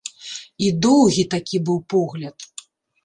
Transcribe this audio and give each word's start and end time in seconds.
І 0.67 0.71
доўгі 0.87 1.23
такі 1.35 1.57
быў 1.67 1.77
погляд. 1.95 2.37